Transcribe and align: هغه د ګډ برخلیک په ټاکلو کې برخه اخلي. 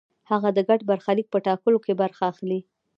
هغه 0.29 0.49
د 0.53 0.59
ګډ 0.69 0.79
برخلیک 0.89 1.27
په 1.31 1.39
ټاکلو 1.45 1.77
کې 1.85 1.93
برخه 2.01 2.23
اخلي. 2.31 2.59